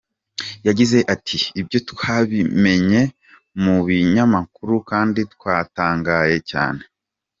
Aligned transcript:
Yagize 0.67 0.97
ati 1.13 1.37
“Ibyo 1.61 1.77
twabimenyeye 1.89 3.01
mu 3.63 3.75
binyamakuru 3.87 4.73
kandi 4.89 5.19
twatangaye 5.33 6.37
cyane. 6.51 6.81